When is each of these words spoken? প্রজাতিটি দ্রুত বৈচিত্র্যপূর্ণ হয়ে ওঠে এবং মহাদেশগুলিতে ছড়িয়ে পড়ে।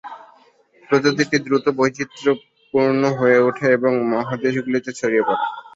প্রজাতিটি 0.89 1.37
দ্রুত 1.45 1.65
বৈচিত্র্যপূর্ণ 1.77 3.01
হয়ে 3.19 3.37
ওঠে 3.47 3.67
এবং 3.77 3.91
মহাদেশগুলিতে 4.11 4.89
ছড়িয়ে 4.99 5.23
পড়ে। 5.27 5.43